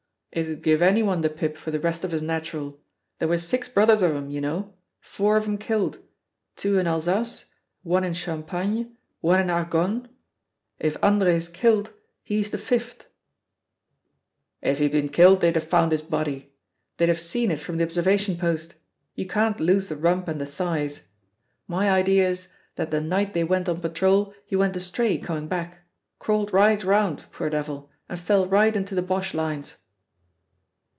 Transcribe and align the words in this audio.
"It'd 0.33 0.63
give 0.63 0.81
any 0.81 1.03
one 1.03 1.19
the 1.19 1.29
pip 1.29 1.57
for 1.57 1.71
the 1.71 1.79
rest 1.81 2.05
of 2.05 2.11
his 2.11 2.21
natural. 2.21 2.79
There 3.19 3.27
were 3.27 3.37
six 3.37 3.67
brothers 3.67 4.01
of 4.01 4.15
'em, 4.15 4.29
you 4.29 4.39
know; 4.39 4.75
four 5.01 5.35
of 5.35 5.45
'em 5.45 5.57
killed; 5.57 5.99
two 6.55 6.79
in 6.79 6.87
Alsace, 6.87 7.47
one 7.83 8.05
in 8.05 8.13
Champagne, 8.13 8.95
one 9.19 9.41
in 9.41 9.49
Argonne. 9.49 10.07
If 10.79 10.95
Andre's 11.03 11.49
killed 11.49 11.91
he's 12.23 12.49
the 12.49 12.57
fifth." 12.57 13.07
"If 14.61 14.79
he'd 14.79 14.93
been 14.93 15.09
killed 15.09 15.41
they'd 15.41 15.55
have 15.55 15.67
found 15.67 15.91
his 15.91 16.01
body 16.01 16.53
they'd 16.95 17.09
have 17.09 17.19
seen 17.19 17.51
it 17.51 17.59
from 17.59 17.75
the 17.75 17.83
observation 17.83 18.37
post; 18.37 18.75
you 19.15 19.27
can't 19.27 19.59
lose 19.59 19.89
the 19.89 19.97
rump 19.97 20.29
and 20.29 20.39
the 20.39 20.45
thighs. 20.45 21.09
My 21.67 21.91
idea 21.91 22.29
is 22.29 22.53
that 22.77 22.89
the 22.89 23.01
night 23.01 23.33
they 23.33 23.43
went 23.43 23.67
on 23.67 23.81
patrol 23.81 24.33
he 24.45 24.55
went 24.55 24.77
astray 24.77 25.17
coming 25.17 25.49
back 25.49 25.79
crawled 26.19 26.53
right 26.53 26.81
round, 26.85 27.25
poor 27.33 27.49
devil, 27.49 27.91
and 28.07 28.17
fell 28.17 28.47
right 28.47 28.73
into 28.77 28.95
the 28.95 29.01
Boche 29.01 29.33
lines." 29.33 29.75